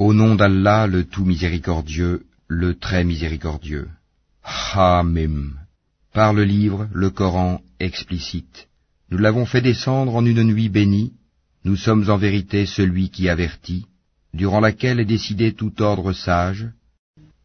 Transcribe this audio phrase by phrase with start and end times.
[0.00, 3.86] Au nom d'Allah, le tout miséricordieux, le très miséricordieux.
[4.42, 5.50] Hamim.
[6.14, 8.68] Par le livre, le Coran, explicite.
[9.10, 11.12] Nous l'avons fait descendre en une nuit bénie.
[11.66, 13.84] Nous sommes en vérité celui qui avertit,
[14.32, 16.66] durant laquelle est décidé tout ordre sage.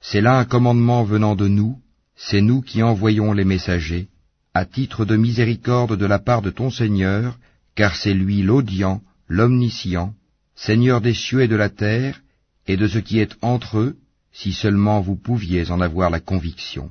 [0.00, 1.78] C'est là un commandement venant de nous,
[2.16, 4.08] c'est nous qui envoyons les messagers,
[4.54, 7.38] à titre de miséricorde de la part de ton Seigneur,
[7.76, 10.14] car c'est lui l'audient, l'omniscient,
[10.56, 12.20] Seigneur des cieux et de la terre,
[12.70, 13.96] et de ce qui est entre eux,
[14.32, 16.90] si seulement vous pouviez en avoir la conviction.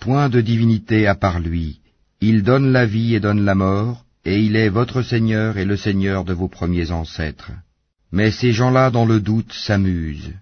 [0.00, 1.78] Point de divinité à part lui,
[2.20, 5.76] il donne la vie et donne la mort, et il est votre Seigneur et le
[5.76, 7.52] Seigneur de vos premiers ancêtres.
[8.10, 10.34] Mais ces gens-là dans le doute s'amusent.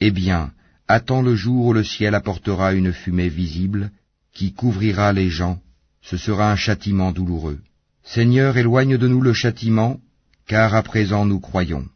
[0.00, 0.50] Eh bien,
[0.88, 3.92] attends le jour où le ciel apportera une fumée visible,
[4.34, 5.60] qui couvrira les gens,
[6.00, 7.60] ce sera un châtiment douloureux.
[8.02, 10.00] Seigneur, éloigne de nous le châtiment,
[10.48, 11.86] car à présent nous croyons.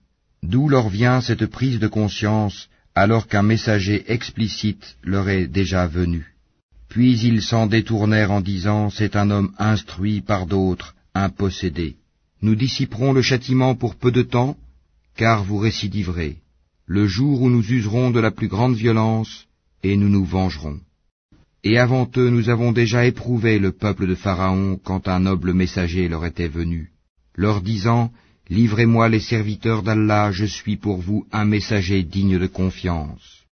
[0.50, 6.34] D'où leur vient cette prise de conscience alors qu'un messager explicite leur est déjà venu.
[6.88, 11.30] Puis ils s'en détournèrent en disant C'est un homme instruit par d'autres, un.
[12.42, 14.56] Nous dissiperons le châtiment pour peu de temps,
[15.16, 16.36] car vous récidiverez,
[16.86, 19.46] le jour où nous userons de la plus grande violence,
[19.82, 20.78] et nous nous vengerons.
[21.64, 26.06] Et avant eux nous avons déjà éprouvé le peuple de Pharaon quand un noble messager
[26.08, 26.92] leur était venu,
[27.34, 28.12] leur disant
[28.48, 33.44] Livrez-moi les serviteurs d'Allah, je suis pour vous un messager digne de confiance.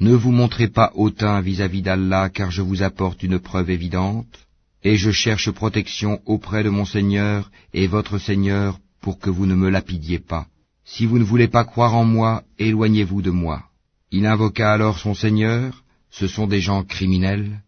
[0.00, 4.46] Ne vous montrez pas hautain vis-à-vis d'Allah, car je vous apporte une preuve évidente,
[4.84, 9.54] et je cherche protection auprès de mon Seigneur et votre Seigneur pour que vous ne
[9.54, 10.46] me lapidiez pas.
[10.84, 13.64] Si vous ne voulez pas croire en moi, éloignez-vous de moi.
[14.10, 17.62] Il invoqua alors son Seigneur, ce sont des gens criminels.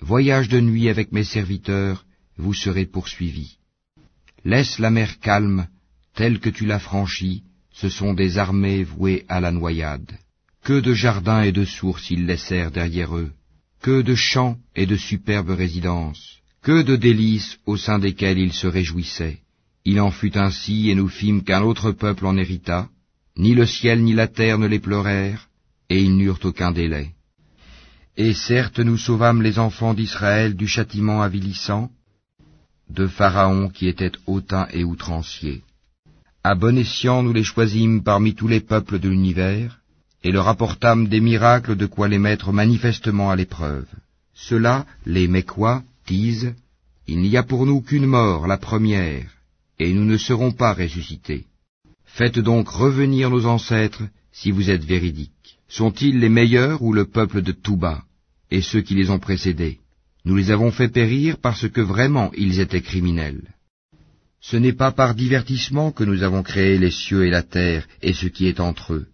[0.00, 2.04] Voyage de nuit avec mes serviteurs,
[2.36, 3.58] vous serez poursuivis.
[4.44, 5.68] Laisse la mer calme,
[6.14, 7.42] telle que tu l'as franchie,
[7.72, 10.12] ce sont des armées vouées à la noyade.
[10.62, 13.32] Que de jardins et de sources ils laissèrent derrière eux,
[13.80, 18.66] que de champs et de superbes résidences, que de délices au sein desquelles ils se
[18.66, 19.40] réjouissaient.
[19.86, 22.88] Il en fut ainsi, et nous fîmes qu'un autre peuple en hérita,
[23.36, 25.48] ni le ciel ni la terre ne les pleurèrent,
[25.90, 27.10] et ils n'eurent aucun délai.
[28.16, 31.90] Et certes nous sauvâmes les enfants d'Israël du châtiment avilissant,
[32.94, 35.62] de Pharaon qui était hautain et outrancier.
[36.42, 39.80] À bon escient nous les choisîmes parmi tous les peuples de l'univers,
[40.22, 43.86] et leur apportâmes des miracles de quoi les mettre manifestement à l'épreuve.
[44.34, 46.54] Ceux-là, les Mécois, disent,
[47.06, 49.30] Il n'y a pour nous qu'une mort, la première,
[49.78, 51.44] et nous ne serons pas ressuscités.
[52.04, 55.58] Faites donc revenir nos ancêtres, si vous êtes véridiques.
[55.68, 58.04] Sont-ils les meilleurs ou le peuple de Touba,
[58.50, 59.78] et ceux qui les ont précédés?
[60.24, 63.54] Nous les avons fait périr parce que vraiment ils étaient criminels.
[64.40, 68.12] Ce n'est pas par divertissement que nous avons créé les cieux et la terre et
[68.12, 69.06] ce qui est entre eux.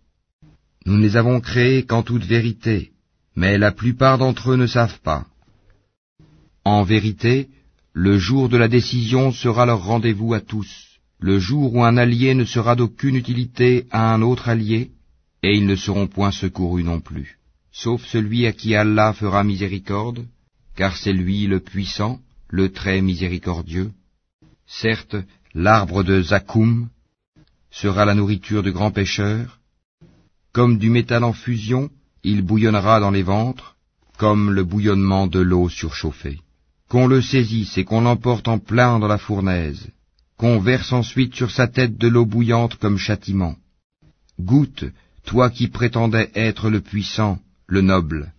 [0.86, 2.90] Nous ne les avons créés qu'en toute vérité,
[3.36, 5.26] mais la plupart d'entre eux ne savent pas.
[6.64, 7.48] En vérité,
[7.92, 10.70] le jour de la décision sera leur rendez-vous à tous,
[11.18, 14.90] le jour où un allié ne sera d'aucune utilité à un autre allié,
[15.42, 17.38] et ils ne seront point secourus non plus,
[17.72, 20.24] sauf celui à qui Allah fera miséricorde,
[20.76, 23.90] car c'est lui le puissant, le très miséricordieux.
[24.66, 25.16] Certes,
[25.54, 26.88] l'arbre de Zakoum
[27.70, 29.60] sera la nourriture du grand pêcheur.
[30.52, 31.90] Comme du métal en fusion,
[32.22, 33.76] il bouillonnera dans les ventres,
[34.18, 36.40] comme le bouillonnement de l'eau surchauffée.
[36.88, 39.90] Qu'on le saisisse et qu'on l'emporte en plein dans la fournaise,
[40.36, 43.56] qu'on verse ensuite sur sa tête de l'eau bouillante comme châtiment.
[44.40, 44.84] Goûte,
[45.24, 48.32] toi qui prétendais être le puissant, le noble,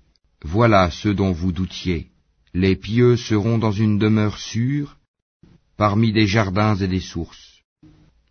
[0.44, 2.11] voilà ce dont vous doutiez.
[2.54, 4.98] Les pieux seront dans une demeure sûre,
[5.78, 7.62] parmi des jardins et des sources.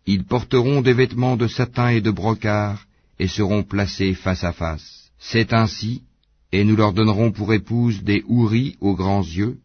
[0.05, 2.85] Ils porteront des vêtements de satin et de brocart,
[3.19, 5.11] et seront placés face à face.
[5.19, 6.01] C'est ainsi,
[6.51, 9.57] et nous leur donnerons pour épouse des houris aux grands yeux,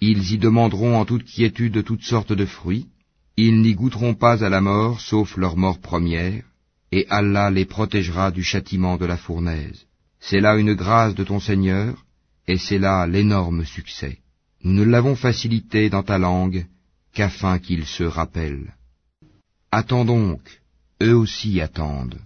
[0.00, 2.86] ils y demanderont en toute quiétude toutes sortes de fruits,
[3.36, 6.44] ils n'y goûteront pas à la mort, sauf leur mort première,
[6.92, 9.86] et Allah les protégera du châtiment de la fournaise.
[10.20, 12.04] C'est là une grâce de ton Seigneur,
[12.46, 14.18] et c'est là l'énorme succès.
[14.62, 16.66] Nous ne l'avons facilité dans ta langue
[17.12, 18.74] qu'afin qu'ils se rappellent.
[19.70, 20.62] Attends donc,
[21.02, 22.20] eux aussi attendent.